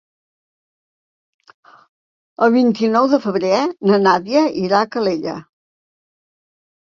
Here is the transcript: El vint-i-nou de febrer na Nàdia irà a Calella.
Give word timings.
El 2.45 2.55
vint-i-nou 2.55 3.05
de 3.11 3.19
febrer 3.27 3.59
na 3.91 4.01
Nàdia 4.07 4.43
irà 4.63 4.81
a 4.81 4.89
Calella. 4.97 5.37